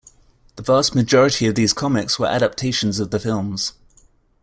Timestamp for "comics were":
1.73-2.25